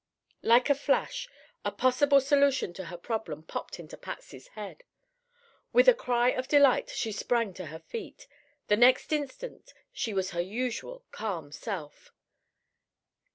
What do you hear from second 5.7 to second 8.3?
With a cry of delight she sprang to her feet.